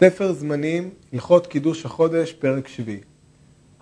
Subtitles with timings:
[0.00, 3.00] ספר זמנים, הלכות קידוש החודש, פרק שביעי.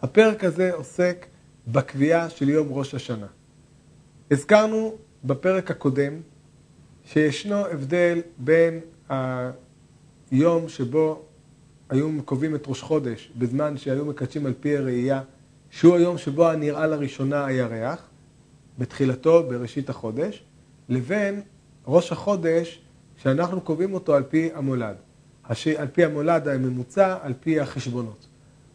[0.03, 1.27] הפרק הזה עוסק
[1.69, 3.27] בקביעה של יום ראש השנה.
[4.31, 4.95] הזכרנו
[5.25, 6.13] בפרק הקודם
[7.05, 8.81] שישנו הבדל בין
[10.31, 11.23] היום שבו
[11.89, 15.23] היו קובעים את ראש חודש בזמן שהיו מקדשים על פי הראייה,
[15.71, 18.09] שהוא היום שבו נראה לראשונה הירח,
[18.79, 20.45] בתחילתו, בראשית החודש,
[20.89, 21.43] לבין
[21.87, 22.81] ראש החודש
[23.17, 25.08] שאנחנו קובעים אותו על פי המולד.
[25.79, 28.27] על פי המולד הממוצע, על פי החשבונות.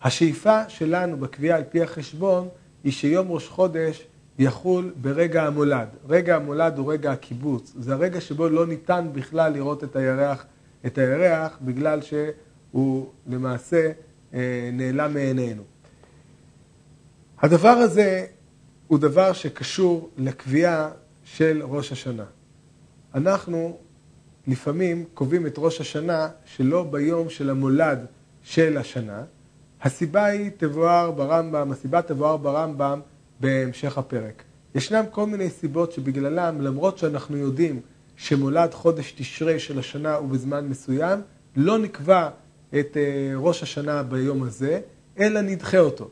[0.03, 2.47] השאיפה שלנו בקביעה על פי החשבון
[2.83, 4.07] היא שיום ראש חודש
[4.39, 5.87] יחול ברגע המולד.
[6.09, 7.73] רגע המולד הוא רגע הקיבוץ.
[7.79, 10.45] זה הרגע שבו לא ניתן בכלל לראות את הירח,
[10.85, 13.91] את הירח בגלל שהוא למעשה
[14.33, 15.63] אה, נעלם מעינינו.
[17.39, 18.25] הדבר הזה
[18.87, 20.89] הוא דבר שקשור לקביעה
[21.23, 22.25] של ראש השנה.
[23.15, 23.77] אנחנו
[24.47, 28.05] לפעמים קובעים את ראש השנה שלא ביום של המולד
[28.43, 29.23] של השנה.
[29.81, 32.99] הסיבה היא תבואר ברמב"ם, הסיבה תבואר ברמב"ם
[33.39, 34.43] בהמשך הפרק.
[34.75, 37.81] ישנם כל מיני סיבות שבגללם, למרות שאנחנו יודעים
[38.15, 41.19] שמולד חודש תשרי של השנה הוא בזמן מסוים,
[41.55, 42.29] לא נקבע
[42.79, 44.79] את אה, ראש השנה ביום הזה,
[45.19, 46.09] אלא נדחה אותו.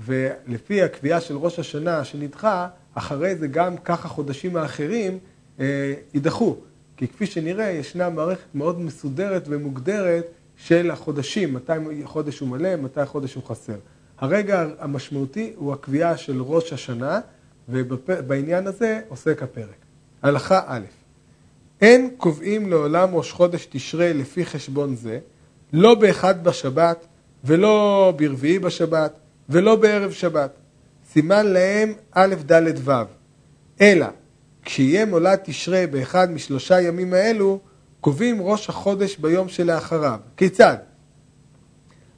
[0.00, 5.18] ולפי הקביעה של ראש השנה שנדחה, אחרי זה גם כך החודשים האחרים
[5.60, 6.56] אה, יידחו.
[6.96, 10.26] כי כפי שנראה, ישנה מערכת מאוד מסודרת ומוגדרת
[10.56, 11.72] של החודשים, מתי
[12.04, 13.76] חודש הוא מלא, מתי חודש הוא חסר.
[14.18, 17.20] הרגע המשמעותי הוא הקביעה של ראש השנה,
[17.68, 19.76] ובעניין הזה עוסק הפרק.
[20.22, 20.82] הלכה א',
[21.80, 25.18] אין קובעים לעולם ראש חודש תשרי לפי חשבון זה,
[25.72, 27.06] לא באחד בשבת,
[27.44, 29.12] ולא ברביעי בשבת,
[29.48, 30.50] ולא בערב שבת.
[31.12, 32.92] סימן להם א', ד', ו',
[33.80, 34.06] אלא
[34.64, 37.60] כשיהיה מולד תשרי באחד משלושה ימים האלו,
[38.00, 40.18] קובעים ראש החודש ביום שלאחריו.
[40.36, 40.76] כיצד?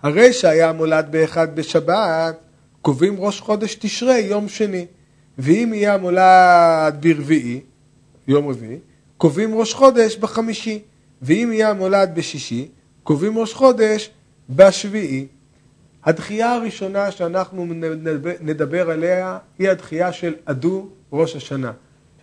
[0.02, 2.36] הרי שהיה מולד באחד בשבת,
[2.82, 4.86] קובעים ראש חודש תשרי יום שני.
[5.38, 7.60] ואם יהיה המולד ברביעי,
[8.28, 8.78] יום רביעי,
[9.16, 10.82] קובעים ראש חודש בחמישי.
[11.22, 12.68] ואם יהיה המולד בשישי,
[13.02, 14.10] קובעים ראש חודש
[14.50, 15.26] בשביעי.
[16.04, 17.66] הדחייה הראשונה שאנחנו
[18.40, 21.72] נדבר עליה היא הדחייה של עדו ראש השנה.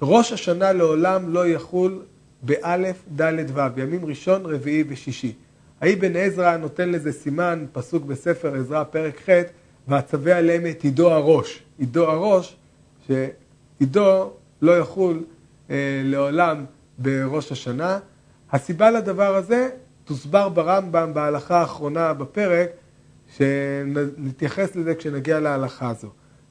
[0.02, 2.02] ראש השנה לעולם לא יחול
[2.42, 5.34] באלף, דלת, ו', ימים ראשון, רביעי ושישי.
[5.82, 9.42] האבן עזרא נותן לזה סימן, פסוק בספר עזרא, פרק ח',
[9.88, 11.64] ואצווה עליהם את עידו הראש.
[11.78, 12.56] עידו הראש,
[13.08, 14.32] שעידו
[14.62, 15.24] לא יחול
[15.70, 16.66] אה, לעולם
[16.98, 18.00] בראש השנה.
[18.52, 19.70] הסיבה לדבר הזה
[20.04, 22.70] תוסבר ברמב"ם בהלכה האחרונה בפרק,
[23.38, 26.10] שנתייחס לזה כשנגיע להלכה הזו.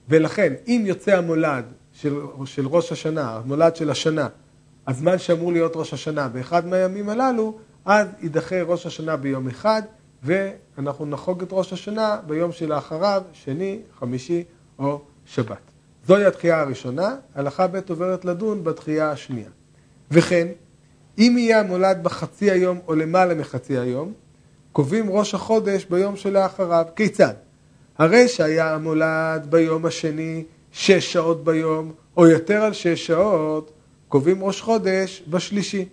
[0.08, 1.64] ולכן, אם יוצא המולד
[2.00, 4.28] של, של ראש השנה, המולד של השנה,
[4.86, 9.82] הזמן שאמור להיות ראש השנה באחד מהימים הללו, אז יידחה ראש השנה ביום אחד,
[10.22, 14.44] ואנחנו נחוג את ראש השנה ביום שלאחריו, שני, חמישי
[14.78, 15.60] או שבת.
[16.06, 19.50] זוהי התחייה הראשונה, הלכה ב' עוברת לדון בתחייה השנייה.
[20.10, 20.48] וכן,
[21.18, 24.12] אם יהיה המולד בחצי היום או למעלה מחצי היום,
[24.72, 26.84] קובעים ראש החודש ביום שלאחריו.
[26.96, 27.34] כיצד?
[27.98, 33.72] הרי שהיה המולד ביום השני שש שעות ביום, או יותר על שש שעות,
[34.08, 35.88] קובעים ראש חודש בשלישי.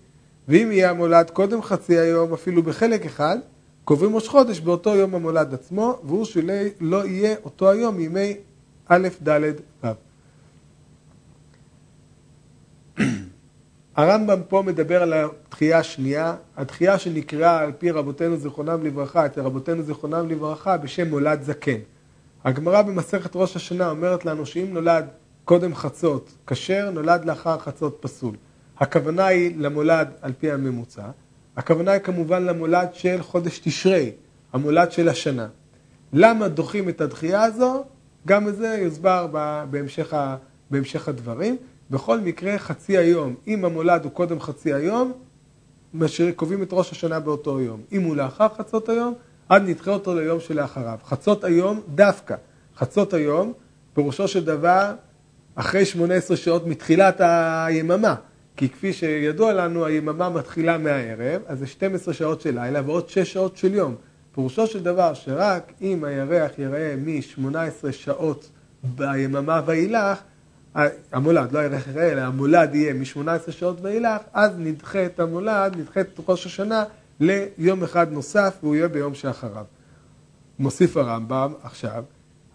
[0.48, 3.38] ואם יהיה המולד קודם חצי היום, אפילו בחלק אחד,
[3.84, 8.38] קובעים ראש חודש באותו יום המולד עצמו, והוא שלא יהיה אותו היום ימי
[8.88, 9.40] א', ד',
[9.84, 9.88] ו'.
[13.96, 19.84] הרמב"ם פה מדבר על התחייה השנייה, התחייה שנקראה על פי רבותינו זיכרונם לברכה, אצל רבותינו
[19.84, 21.80] זיכרונם לברכה, בשם מולד זקן.
[22.48, 25.06] הגמרא במסכת ראש השנה אומרת לנו שאם נולד
[25.46, 28.36] קודם חצות כשר, נולד לאחר חצות פסול.
[28.78, 31.04] הכוונה היא למולד על פי הממוצע,
[31.58, 34.12] הכוונה היא כמובן למולד של חודש תשרי,
[34.54, 35.48] המולד של השנה.
[36.14, 37.84] למה דוחים את הדחייה הזו?
[38.28, 39.28] גם זה יוסבר
[39.70, 40.14] בהמשך,
[40.70, 41.58] בהמשך הדברים.
[41.90, 45.14] בכל מקרה, חצי היום, אם המולד הוא קודם חצי היום,
[46.36, 47.82] קובעים את ראש השנה באותו יום.
[47.92, 49.14] אם הוא לאחר חצות היום,
[49.50, 50.98] עד נדחה אותו ליום שלאחריו.
[51.06, 52.36] חצות היום דווקא.
[52.78, 53.54] חצות היום,
[53.94, 54.94] פירושו של דבר,
[55.56, 58.16] אחרי 18 שעות מתחילת היממה.
[58.56, 63.34] כי כפי שידוע לנו, היממה מתחילה מהערב, אז זה 12 שעות של לילה ועוד 6
[63.34, 63.96] שעות של יום.
[64.32, 68.50] פירושו של דבר שרק אם הירח ייראה מ-18 שעות
[68.84, 70.20] ביממה ואילך,
[71.12, 76.02] המולד, לא הירח ייראה, אלא המולד יהיה מ-18 שעות ואילך, אז נדחה את המולד, נדחה
[76.02, 76.84] את ראש השנה
[77.20, 79.66] ליום אחד נוסף, והוא יהיה ביום שאחריו.
[80.60, 82.04] מוסיף הרמב"ם עכשיו,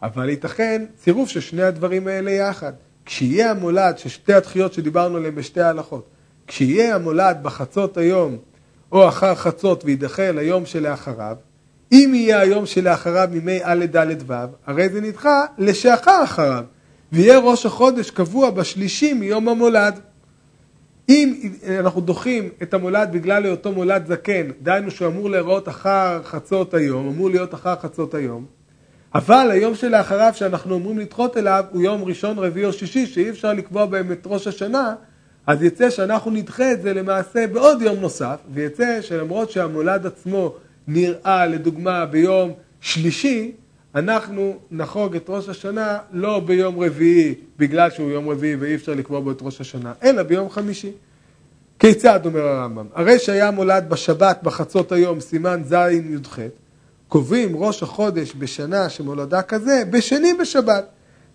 [0.03, 2.73] אבל ייתכן צירוף של שני הדברים האלה יחד.
[3.07, 6.07] כשיהיה המולד, ששתי התחיות שדיברנו עליהן בשתי ההלכות,
[6.47, 8.37] כשיהיה המולד בחצות היום,
[8.93, 11.37] או אחר חצות ויידחה ליום שלאחריו,
[11.93, 14.35] אם יהיה היום שלאחריו מימי א' ד' ו',
[14.67, 16.65] הרי זה נדחה לשאחר אחריו,
[17.13, 20.01] ויהיה ראש החודש קבוע בשלישי מיום המולד.
[21.09, 21.35] אם
[21.81, 27.09] אנחנו דוחים את המולד בגלל היותו מולד זקן, דהיינו שהוא אמור להיראות אחר חצות היום,
[27.09, 28.47] אמור להיות אחר חצות היום,
[29.15, 33.53] אבל היום שלאחריו שאנחנו אומרים לדחות אליו הוא יום ראשון, רביעי או שישי, שאי אפשר
[33.53, 34.95] לקבוע בהם את ראש השנה,
[35.47, 40.55] אז יצא שאנחנו נדחה את זה למעשה בעוד יום נוסף, ויצא שלמרות שהמולד עצמו
[40.89, 43.53] נראה לדוגמה ביום שלישי,
[43.95, 49.21] אנחנו נחוג את ראש השנה לא ביום רביעי בגלל שהוא יום רביעי ואי אפשר לקבוע
[49.21, 50.93] בו את ראש השנה, אלא ביום חמישי.
[51.79, 52.87] כיצד אומר הרמב"ם?
[52.95, 56.39] הרי שהיה מולד בשבת בחצות היום סימן ז' י"ח,
[57.09, 60.85] קובעים ראש החודש בשנה שמולדה כזה בשני בשבת,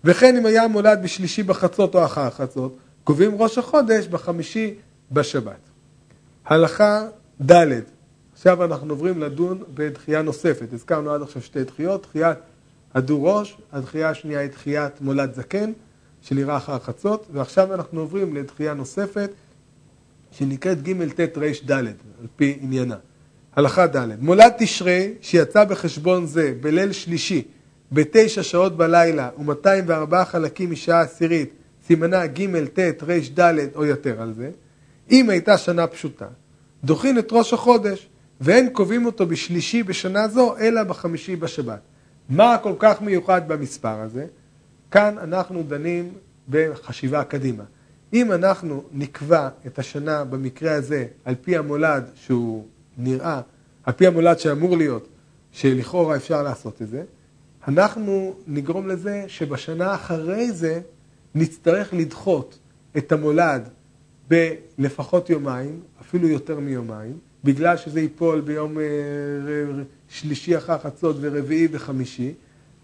[0.04, 4.74] וכן אם היה מולד בשלישי בחצות או אחר חצות, קובעים ראש החודש בחמישי
[5.12, 5.60] בשבת.
[6.46, 7.06] הלכה
[7.50, 7.97] ד'
[8.38, 10.72] עכשיו אנחנו עוברים לדון בדחייה נוספת.
[10.72, 12.38] הזכרנו עד עכשיו שתי דחיות, דחיית
[12.94, 15.72] הדו ראש, הדחייה השנייה היא דחיית מולד זקן,
[16.22, 19.30] שנראה אחר חצות, ועכשיו אנחנו עוברים לדחייה נוספת,
[20.32, 22.96] שנקראת ג' ט' ר' ד', על פי עניינה.
[23.56, 27.42] הלכה ד', מולד תשרי שיצא בחשבון זה בליל שלישי
[27.92, 31.50] בתשע שעות בלילה ו-204 חלקים משעה עשירית,
[31.86, 34.50] סימנה ג' ט' ר' ד' או יותר על זה,
[35.10, 36.26] אם הייתה שנה פשוטה,
[36.84, 38.08] דוחין את ראש החודש
[38.40, 41.80] ואין קובעים אותו בשלישי בשנה זו, אלא בחמישי בשבת.
[42.28, 44.26] מה כל כך מיוחד במספר הזה?
[44.90, 46.12] כאן אנחנו דנים
[46.48, 47.64] בחשיבה קדימה.
[48.12, 52.66] אם אנחנו נקבע את השנה במקרה הזה על פי המולד שהוא
[52.98, 53.40] נראה,
[53.84, 55.08] על פי המולד שאמור להיות,
[55.52, 57.02] שלכאורה אפשר לעשות את זה,
[57.68, 60.80] אנחנו נגרום לזה שבשנה אחרי זה
[61.34, 62.58] נצטרך לדחות
[62.96, 63.68] את המולד
[64.28, 67.18] בלפחות יומיים, אפילו יותר מיומיים,
[67.48, 68.84] בגלל שזה ייפול ביום אה,
[70.08, 72.34] שלישי אחר חצות ורביעי וחמישי,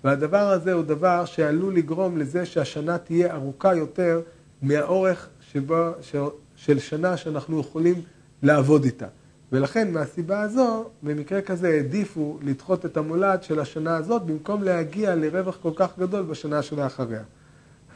[0.05, 4.21] והדבר הזה הוא דבר שעלול לגרום לזה שהשנה תהיה ארוכה יותר
[4.63, 5.89] מהאורך שבו,
[6.57, 7.95] של שנה שאנחנו יכולים
[8.43, 9.07] לעבוד איתה.
[9.53, 15.59] ולכן מהסיבה הזו, במקרה כזה העדיפו לדחות את המולד של השנה הזאת במקום להגיע לרווח
[15.63, 17.23] כל כך גדול בשנה שלאחריה.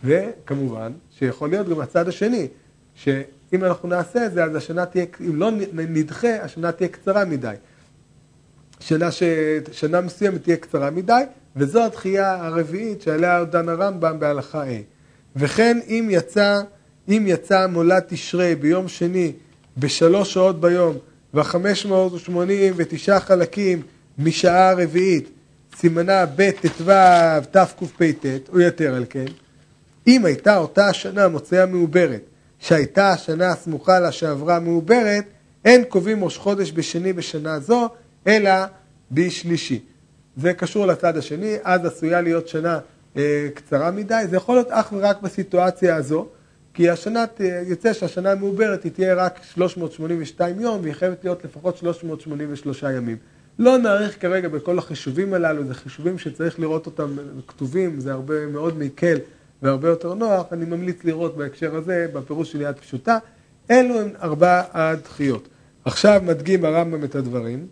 [0.05, 2.49] וכמובן שיכול להיות גם הצד השני,
[2.95, 3.09] ש...
[3.53, 7.55] אם אנחנו נעשה את זה, אז השנה תהיה, אם לא נדחה, השנה תהיה קצרה מדי.
[8.81, 9.23] שנה, ש...
[9.73, 11.23] שנה מסוימת תהיה קצרה מדי,
[11.57, 14.83] וזו התחייה הרביעית שעליה דן הרמב"ם בהלכה A.
[15.37, 16.61] וכן אם יצא,
[17.09, 19.33] אם יצא מולד תשרי ביום שני
[19.77, 20.97] בשלוש שעות ביום
[21.35, 23.83] וחמש מאות ושמונים ותשעה חלקים
[24.19, 25.29] משעה רביעית,
[25.77, 26.93] סימנה ב' ט"ו
[27.51, 29.25] תקפ"ט, או יותר על כן,
[30.07, 32.21] אם הייתה אותה השנה מוצאי המעוברת
[32.59, 35.25] שהייתה השנה הסמוכה לה שעברה מעוברת,
[35.65, 37.89] אין קובעים ראש חודש בשני בשנה זו,
[38.27, 38.51] אלא
[39.13, 39.81] בשלישי.
[40.37, 42.79] זה קשור לצד השני, אז עשויה להיות שנה
[43.17, 46.27] אה, קצרה מדי, זה יכול להיות אך ורק בסיטואציה הזו,
[46.75, 47.25] כי השנה,
[47.67, 53.17] יוצא שהשנה המעוברת היא תהיה רק 382 יום, והיא חייבת להיות לפחות 383 ימים.
[53.59, 57.17] לא נאריך כרגע בכל החישובים הללו, זה חישובים שצריך לראות אותם
[57.47, 59.19] כתובים, זה הרבה מאוד מקל.
[59.63, 63.19] והרבה יותר נוח, אני ממליץ לראות בהקשר הזה, בפירוש של יד פשוטה,
[63.71, 65.49] אלו הם ארבע הדחיות.
[65.85, 67.67] עכשיו מדגים הרמב"ם את הדברים.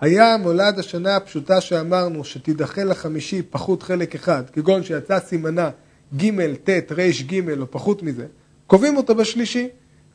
[0.00, 5.70] היה מולד השנה הפשוטה שאמרנו שתידחה לחמישי פחות חלק אחד, כגון שיצא סימנה
[6.16, 8.26] ג', ט', ר', ג' או פחות מזה,
[8.66, 9.68] קובעים אותו בשלישי.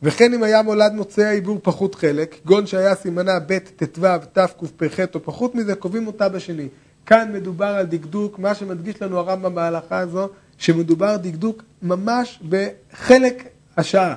[0.04, 5.24] וכן אם היה מולד מוצאי העיבור פחות חלק, כגון שהיה סימנה ב', ט"ו, תקפ"ח או
[5.24, 6.68] פחות מזה, קובעים אותה בשני.
[7.06, 10.30] כאן מדובר על דקדוק, מה שמדגיש לנו הרמב"ם בהלכה הזו,
[10.62, 14.16] שמדובר דקדוק ממש בחלק השעה.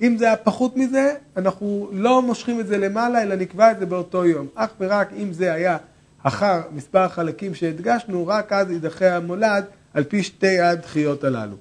[0.00, 3.86] אם זה היה פחות מזה, אנחנו לא מושכים את זה למעלה, אלא נקבע את זה
[3.86, 4.46] באותו יום.
[4.54, 5.76] אך ורק אם זה היה
[6.22, 11.56] אחר מספר החלקים שהדגשנו, רק אז יידחה המולד על פי שתי הדחיות הללו.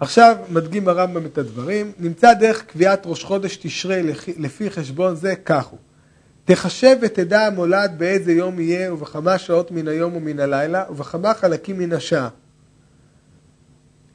[0.00, 1.92] עכשיו מדגים הרמב"ם את הדברים.
[1.98, 4.02] נמצא דרך קביעת ראש חודש תשרי
[4.38, 5.78] לפי חשבון זה כך הוא.
[6.44, 11.92] תחשב ותדע המולד באיזה יום יהיה ובכמה שעות מן היום ומן הלילה ובכמה חלקים מן
[11.92, 12.28] השעה.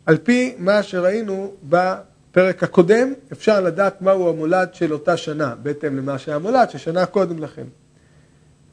[0.05, 6.17] על פי מה שראינו בפרק הקודם, אפשר לדעת מהו המולד של אותה שנה, בהתאם למה
[6.17, 7.65] שהיה מולד ששנה קודם לכן.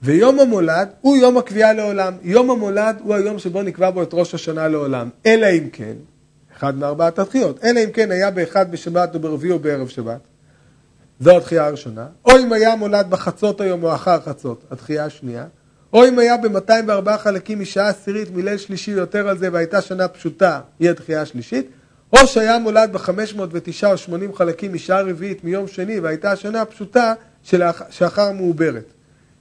[0.02, 2.14] ויום המולד הוא יום הקביעה לעולם.
[2.22, 5.08] יום המולד הוא היום שבו נקבע בו את ראש השנה לעולם.
[5.26, 5.94] אלא אם כן,
[6.56, 10.20] אחד מארבעת התחיות, אלא אם כן היה באחד בשבת או ברביעי או בערב שבת,
[11.20, 15.44] זו התחייה הראשונה, או אם היה מולד בחצות היום או אחר חצות, התחייה השנייה,
[15.92, 20.61] או אם היה ב-204 חלקים משעה עשירית מליל שלישי יותר על זה והייתה שנה פשוטה,
[20.78, 21.70] היא הדחייה השלישית,
[22.12, 27.14] או שהיה מולד ב-509 או 80 חלקים משעה רביעית מיום שני והייתה שנה פשוטה,
[27.90, 28.92] שאחר המעוברת.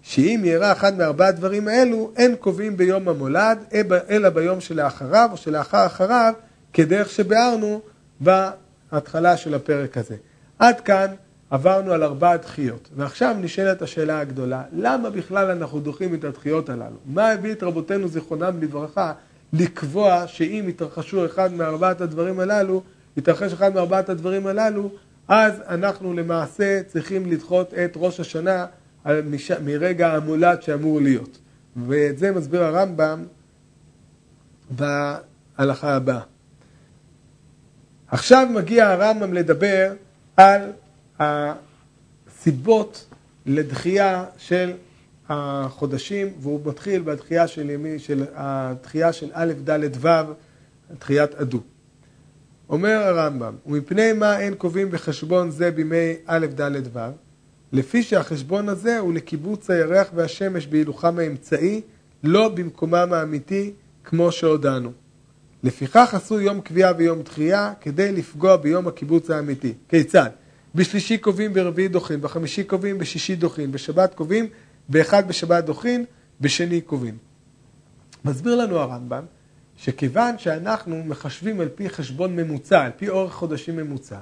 [0.01, 3.63] שאם יארע אחד מארבעת הדברים האלו, אין קובעים ביום המולד,
[4.09, 6.33] אלא ביום שלאחריו או שלאחר אחריו,
[6.73, 7.81] כדרך שביארנו
[8.19, 10.15] בהתחלה של הפרק הזה.
[10.59, 11.07] עד כאן
[11.49, 16.97] עברנו על ארבע דחיות, ועכשיו נשאלת השאלה הגדולה, למה בכלל אנחנו דוחים את הדחיות הללו?
[17.05, 19.13] מה הביא את רבותינו זיכרונם לברכה
[19.53, 22.83] לקבוע שאם יתרחשו אחד מארבעת הדברים הללו,
[23.17, 24.91] יתרחש אחד מארבעת הדברים הללו,
[25.27, 28.65] אז אנחנו למעשה צריכים לדחות את ראש השנה
[29.63, 31.37] מרגע המולד שאמור להיות.
[31.87, 33.23] ואת זה מסביר הרמב"ם
[34.69, 36.21] בהלכה הבאה.
[38.07, 39.93] עכשיו מגיע הרמב"ם לדבר
[40.37, 40.61] על
[41.19, 43.05] הסיבות
[43.45, 44.73] לדחייה של
[45.29, 50.09] החודשים, והוא מתחיל בדחייה של ימי, של הדחייה של א', ד', ו',
[50.99, 51.59] דחיית אדו.
[52.69, 56.99] אומר הרמב"ם, ומפני מה אין קובעים בחשבון זה בימי א', ד', ו',
[57.71, 61.81] לפי שהחשבון הזה הוא לקיבוץ הירח והשמש בהילוכם האמצעי,
[62.23, 63.73] לא במקומם האמיתי,
[64.03, 64.91] כמו שהודענו.
[65.63, 69.73] לפיכך עשו יום קביעה ויום דחייה, כדי לפגוע ביום הקיבוץ האמיתי.
[69.89, 70.29] כיצד?
[70.79, 74.47] בשלישי קובעים, ברביעי דוחין, בחמישי קובעים, בשישי דוחין, בשבת קובעים,
[74.89, 76.05] באחד בשבת דוחין,
[76.41, 77.17] בשני קובעים.
[78.25, 79.23] מסביר לנו הרמב"ם,
[79.75, 84.19] שכיוון שאנחנו מחשבים על פי חשבון ממוצע, על פי אורך חודשים ממוצע,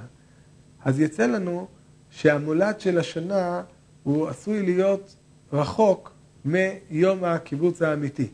[0.84, 1.68] אז יצא לנו
[2.10, 3.62] שהמולד של השנה
[4.02, 5.16] הוא עשוי להיות
[5.52, 6.12] רחוק
[6.44, 8.28] מיום הקיבוץ האמיתי.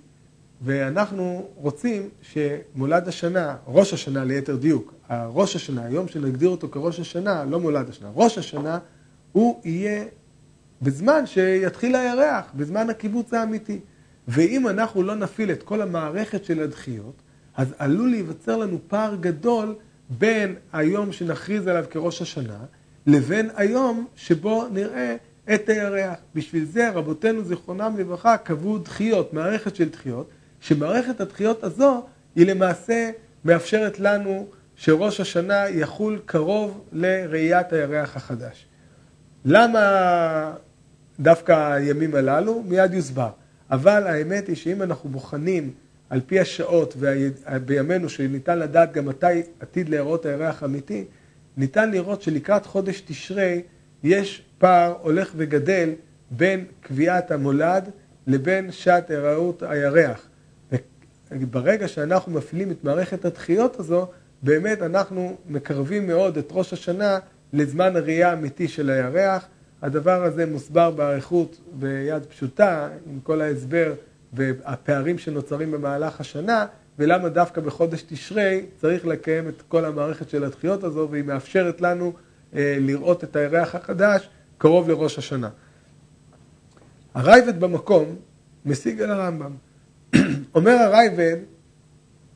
[0.63, 7.45] ואנחנו רוצים שמולד השנה, ראש השנה ליתר דיוק, ראש השנה, היום שנגדיר אותו כראש השנה,
[7.45, 8.79] לא מולד השנה, ראש השנה,
[9.33, 10.05] הוא יהיה
[10.83, 13.81] בזמן שיתחיל הירח, בזמן הקיבוץ האמיתי.
[14.29, 17.15] ואם אנחנו לא נפעיל את כל המערכת של הדחיות,
[17.57, 19.75] אז עלול להיווצר לנו פער גדול
[20.11, 22.59] בין היום שנכריז עליו כראש השנה,
[23.07, 25.17] לבין היום שבו נראה
[25.55, 26.19] את הירח.
[26.35, 30.29] בשביל זה רבותינו זיכרונם לברכה קבעו דחיות, מערכת של דחיות,
[30.65, 32.07] שמערכת הדחיות הזו
[32.37, 33.11] היא למעשה
[33.45, 38.67] מאפשרת לנו שראש השנה יחול קרוב לראיית הירח החדש.
[39.45, 40.55] למה
[41.21, 42.63] דווקא הימים הללו?
[42.63, 43.31] מיד יוסבר.
[43.71, 45.71] אבל האמת היא שאם אנחנו בוחנים
[46.11, 46.97] על פי השעות
[47.65, 51.05] בימינו שניתן לדעת גם מתי עתיד להיראות הירח האמיתי,
[51.57, 53.63] ניתן לראות שלקראת חודש תשרי
[54.03, 55.91] יש פער הולך וגדל
[56.31, 57.91] בין קביעת המולד
[58.27, 60.29] לבין שעת היראות הירח.
[61.51, 64.07] ברגע שאנחנו מפעילים את מערכת הדחיות הזו,
[64.43, 67.19] באמת אנחנו מקרבים מאוד את ראש השנה
[67.53, 69.47] לזמן הראייה האמיתי של הירח.
[69.83, 73.93] הדבר הזה מוסבר באריכות ביד פשוטה, עם כל ההסבר
[74.33, 76.67] והפערים שנוצרים במהלך השנה,
[76.99, 82.13] ולמה דווקא בחודש תשרי צריך לקיים את כל המערכת של הדחיות הזו, והיא מאפשרת לנו
[82.55, 85.49] אה, לראות את הירח החדש קרוב לראש השנה.
[87.15, 88.17] הרייבד במקום
[88.67, 89.53] משיג על הרמב"ם.
[90.55, 91.37] אומר הרייבד,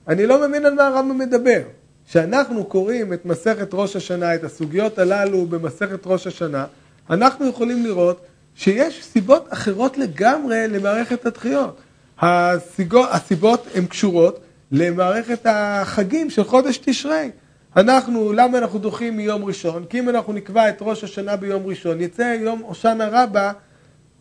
[0.08, 1.61] אני לא מבין על מה הרמב"ם מדבר.
[2.08, 6.66] כשאנחנו קוראים את מסכת ראש השנה, את הסוגיות הללו במסכת ראש השנה,
[7.11, 8.20] אנחנו יכולים לראות
[8.54, 11.80] שיש סיבות אחרות לגמרי למערכת הדחיות.
[12.20, 14.40] הסיבות הן קשורות
[14.73, 17.30] למערכת החגים של חודש תשרי.
[17.76, 19.85] אנחנו, למה אנחנו דוחים מיום ראשון?
[19.90, 23.52] כי אם אנחנו נקבע את ראש השנה ביום ראשון, יצא יום הושענא רבה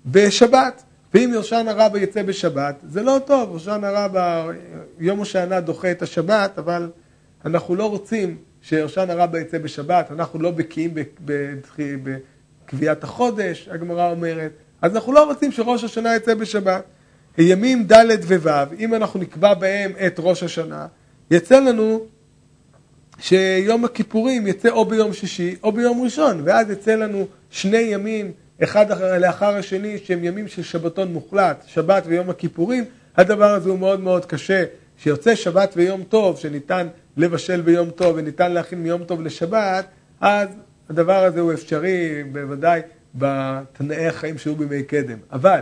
[0.06, 0.84] בשבת.
[1.14, 4.48] ואם הושענא רבה יצא בשבת, זה לא טוב, הושענא רבה,
[5.00, 6.90] יום הושענא דוחה את השבת, אבל
[7.46, 10.94] אנחנו לא רוצים שהושענא רבה יצא בשבת, אנחנו לא בקיאים
[12.04, 16.84] בקביעת החודש, הגמרא אומרת, אז אנחנו לא רוצים שראש השנה יצא בשבת.
[17.38, 18.50] ימים ד' וו',
[18.80, 20.88] אם אנחנו נקבע בהם את ראש השנה,
[21.32, 22.06] יצא לנו
[23.20, 28.32] שיום הכיפורים יצא או ביום שישי או ביום ראשון, ואז יצא לנו שני ימים,
[28.64, 32.86] אחד לאחר השני, שהם ימים של שבתון מוחלט, שבת ויום הכיפורים.
[33.18, 34.64] הדבר הזה הוא מאוד מאוד קשה,
[34.98, 36.88] שיוצא שבת ויום טוב, שניתן
[37.18, 39.86] לבשל ביום טוב וניתן להכין מיום טוב לשבת,
[40.22, 40.50] אז
[40.90, 42.82] הדבר הזה הוא אפשרי בוודאי
[43.16, 45.18] בתנאי החיים שהיו בימי קדם.
[45.32, 45.60] אבל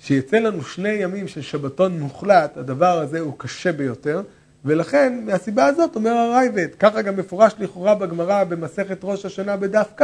[0.00, 4.22] שיצא לנו שני ימים של שבתון מוחלט, הדבר הזה הוא קשה ביותר,
[4.64, 10.02] ולכן מהסיבה הזאת אומר הרייבד, ככה גם מפורש לכאורה בגמרא במסכת ראש השנה בדף כ',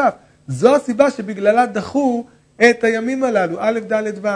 [0.49, 4.29] זו הסיבה שבגללה דחו את הימים הללו, א', ד', ו'.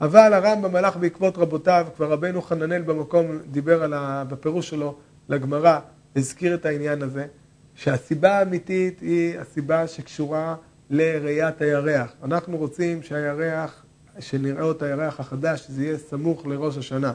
[0.00, 4.24] אבל הרמב"ם הלך בעקבות רבותיו, כבר רבנו חננאל במקום דיבר על ה...
[4.28, 4.94] בפירוש שלו
[5.28, 5.78] לגמרא,
[6.16, 7.26] הזכיר את העניין הזה,
[7.74, 10.54] שהסיבה האמיתית היא הסיבה שקשורה
[10.90, 12.12] לראיית הירח.
[12.24, 13.84] אנחנו רוצים שהירח
[14.18, 17.12] שנראה את הירח החדש, זה יהיה סמוך לראש השנה.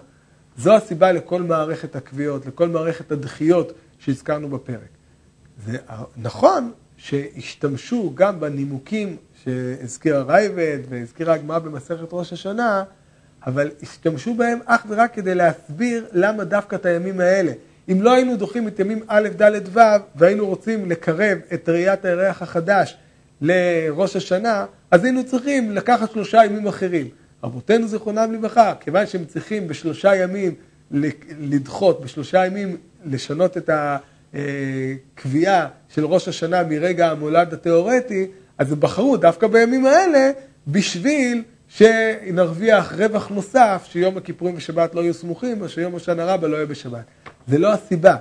[0.57, 4.89] זו הסיבה לכל מערכת הקביעות, לכל מערכת הדחיות שהזכרנו בפרק.
[5.65, 5.77] זה
[6.17, 12.84] נכון שהשתמשו גם בנימוקים שהזכיר הרייבד והזכירה הגמרא במסכת ראש השנה,
[13.48, 17.52] אבל השתמשו בהם אך ורק כדי להסביר למה דווקא את הימים האלה.
[17.92, 19.80] אם לא היינו דוחים את ימים א', ד', ו',
[20.16, 22.98] והיינו רוצים לקרב את ראיית הירח החדש
[23.42, 27.08] לראש השנה, אז היינו צריכים לקחת שלושה ימים אחרים.
[27.44, 30.56] רבותינו זיכרונם לברכה, כיוון שהם צריכים בשלושה ימים
[31.40, 33.70] לדחות, בשלושה ימים לשנות את
[34.34, 38.27] הקביעה של ראש השנה מרגע המולד התיאורטי,
[38.58, 40.32] אז הם בחרו דווקא בימים האלה
[40.67, 46.55] בשביל שנרוויח רווח נוסף שיום הכיפורים ושבת לא יהיו סמוכים, או שיום השנה רבה לא
[46.55, 47.03] יהיה בשבת.
[47.48, 48.15] זה לא הסיבה.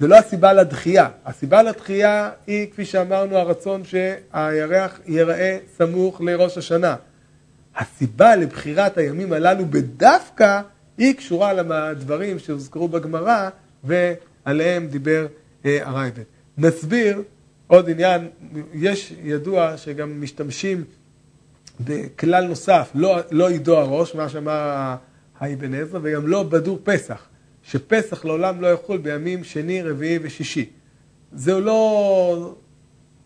[0.00, 1.08] זה לא הסיבה לדחייה.
[1.24, 6.96] הסיבה לדחייה היא, כפי שאמרנו, הרצון שהירח ייראה סמוך לראש השנה.
[7.76, 10.60] הסיבה לבחירת הימים הללו בדווקא
[10.98, 13.48] היא קשורה לדברים שהוזכרו בגמרא
[13.84, 16.22] ועליהם דיבר אה, הרייבד.
[16.58, 17.22] נסביר
[17.66, 18.28] עוד עניין,
[18.74, 20.84] יש ידוע שגם משתמשים
[21.80, 24.94] בכלל נוסף, לא, לא עידו הראש, מה שאמר
[25.38, 27.28] האבן עזרא, וגם לא בדור פסח,
[27.62, 30.70] שפסח לעולם לא יחול בימים שני, רביעי ושישי.
[31.32, 32.54] זהו לא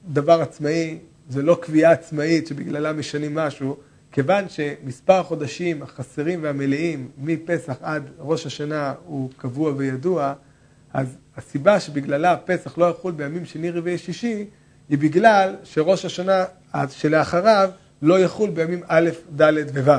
[0.08, 0.98] דבר עצמאי,
[1.28, 3.76] זה לא קביעה עצמאית שבגללה משנים משהו,
[4.12, 10.34] כיוון שמספר החודשים החסרים והמלאים מפסח עד ראש השנה הוא קבוע וידוע,
[10.92, 14.46] אז הסיבה שבגללה פסח לא יחול בימים שני, רביעי, שישי,
[14.88, 16.44] היא בגלל שראש השנה
[16.90, 17.70] שלאחריו
[18.02, 19.92] לא יחול בימים א', ד' וו'.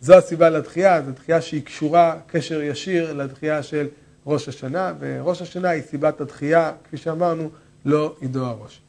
[0.00, 3.86] זו הסיבה לדחייה, זו דחייה שהיא קשורה קשר ישיר לדחייה של
[4.26, 7.50] ראש השנה, וראש השנה היא סיבת הדחייה, כפי שאמרנו,
[7.84, 8.80] לא ידוע הראש.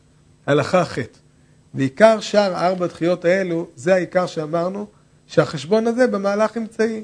[0.45, 0.97] הלכה ח'
[1.73, 4.87] ועיקר שאר ארבע דחיות האלו, זה העיקר שאמרנו,
[5.27, 7.03] שהחשבון הזה במהלך אמצעי.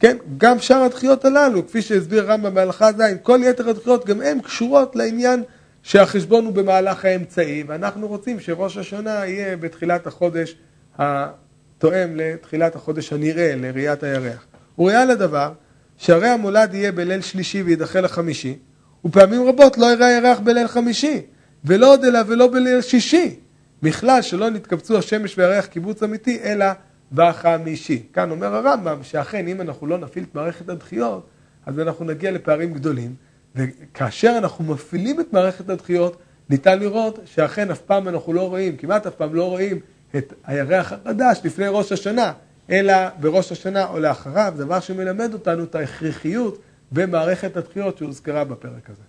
[0.00, 4.40] כן, גם שאר הדחיות הללו, כפי שהסביר רמב"ם בהלכה ז', כל יתר הדחיות גם הן
[4.40, 5.42] קשורות לעניין
[5.82, 10.56] שהחשבון הוא במהלך האמצעי, ואנחנו רוצים שראש השנה יהיה בתחילת החודש
[10.98, 14.46] התואם לתחילת החודש הנראה, לראיית הירח.
[14.78, 15.52] וראיה לדבר,
[15.98, 18.58] שהרי המולד יהיה בליל שלישי וידחה לחמישי,
[19.04, 21.22] ופעמים רבות לא יראה הירח בליל חמישי,
[21.64, 23.36] ולא עוד אלא ולא בליל שישי.
[23.82, 26.66] בכלל שלא נתקבצו השמש והירח קיבוץ אמיתי, אלא
[27.12, 28.06] בחמישי.
[28.12, 31.26] כאן אומר הרמב"ם שאכן אם אנחנו לא נפעיל את מערכת הדחיות,
[31.66, 33.14] אז אנחנו נגיע לפערים גדולים,
[33.54, 36.16] וכאשר אנחנו מפעילים את מערכת הדחיות,
[36.50, 39.80] ניתן לראות שאכן אף פעם אנחנו לא רואים, כמעט אף פעם לא רואים
[40.16, 42.32] את הירח החדש לפני ראש השנה,
[42.70, 46.58] אלא בראש השנה או לאחריו, דבר שמלמד אותנו את ההכרחיות
[46.92, 49.02] במערכת הדחיות שהוזכרה בפרק הזה.